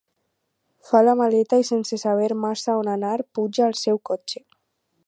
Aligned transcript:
Fa 0.91 1.01
la 1.07 1.13
maleta, 1.19 1.59
i 1.63 1.67
sense 1.69 2.01
saber 2.05 2.33
massa 2.47 2.79
on 2.81 2.91
anar, 2.95 3.17
puja 3.41 3.69
al 3.71 3.79
seu 3.85 4.03
cotxe. 4.13 4.45